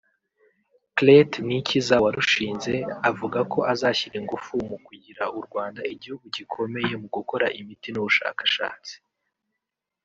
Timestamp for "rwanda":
5.45-5.81